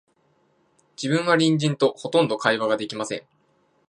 [0.97, 3.23] 自分は隣人と、ほとんど会話が出来ません